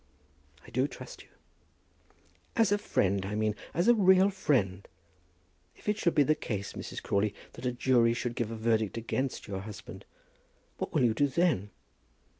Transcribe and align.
"I 0.65 0.71
do 0.71 0.87
trust 0.87 1.21
you." 1.21 1.27
"As 2.55 2.71
a 2.71 2.79
friend, 2.79 3.23
I 3.23 3.35
mean; 3.35 3.53
as 3.71 3.87
a 3.87 3.93
real 3.93 4.31
friend. 4.31 4.87
If 5.75 5.87
it 5.87 5.95
should 5.99 6.15
be 6.15 6.23
the 6.23 6.33
case, 6.33 6.73
Mrs. 6.73 7.03
Crawley, 7.03 7.35
that 7.53 7.67
a 7.67 7.71
jury 7.71 8.15
should 8.15 8.33
give 8.33 8.49
a 8.49 8.55
verdict 8.57 8.97
against 8.97 9.47
your 9.47 9.59
husband, 9.59 10.05
what 10.79 10.91
will 10.91 11.03
you 11.03 11.13
do 11.13 11.27
then? 11.27 11.69